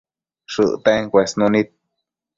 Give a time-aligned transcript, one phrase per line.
[0.51, 1.67] shëcten cuesnunid